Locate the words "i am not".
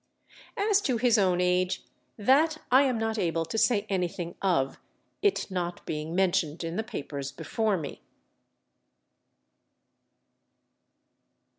2.71-3.19